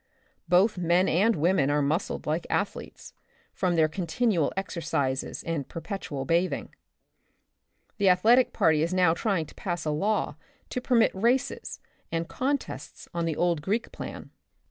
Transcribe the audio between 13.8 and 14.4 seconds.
plan.